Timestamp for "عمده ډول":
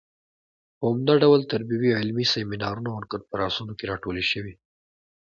0.91-1.41